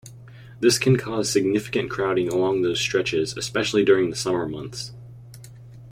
This 0.61 0.79
can 0.79 0.97
cause 0.97 1.31
significant 1.31 1.91
crowding 1.91 2.27
along 2.27 2.63
those 2.63 2.79
stretches, 2.79 3.37
especially 3.37 3.85
during 3.85 4.09
the 4.09 4.15
summer 4.15 4.47
months. 4.47 4.93